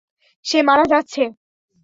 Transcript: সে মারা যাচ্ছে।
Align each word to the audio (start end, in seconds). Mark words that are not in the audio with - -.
সে 0.45 0.59
মারা 0.61 0.85
যাচ্ছে। 0.91 1.23